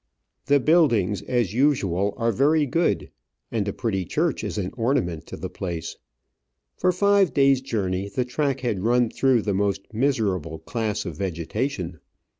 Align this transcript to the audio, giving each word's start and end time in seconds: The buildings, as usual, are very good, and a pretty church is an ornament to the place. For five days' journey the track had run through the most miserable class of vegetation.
The 0.47 0.59
buildings, 0.59 1.21
as 1.21 1.53
usual, 1.53 2.15
are 2.17 2.31
very 2.31 2.65
good, 2.65 3.11
and 3.51 3.67
a 3.67 3.71
pretty 3.71 4.03
church 4.03 4.43
is 4.43 4.57
an 4.57 4.71
ornament 4.75 5.27
to 5.27 5.37
the 5.37 5.47
place. 5.47 5.95
For 6.75 6.91
five 6.91 7.35
days' 7.35 7.61
journey 7.61 8.09
the 8.09 8.25
track 8.25 8.61
had 8.61 8.81
run 8.81 9.11
through 9.11 9.43
the 9.43 9.53
most 9.53 9.93
miserable 9.93 10.57
class 10.57 11.05
of 11.05 11.17
vegetation. 11.17 11.99